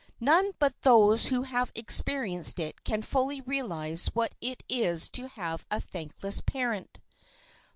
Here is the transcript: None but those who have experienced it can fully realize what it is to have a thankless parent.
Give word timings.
None 0.19 0.53
but 0.57 0.81
those 0.81 1.27
who 1.27 1.43
have 1.43 1.71
experienced 1.75 2.57
it 2.59 2.83
can 2.83 3.03
fully 3.03 3.39
realize 3.41 4.07
what 4.15 4.33
it 4.41 4.63
is 4.67 5.07
to 5.09 5.27
have 5.27 5.63
a 5.69 5.79
thankless 5.79 6.41
parent. 6.41 6.97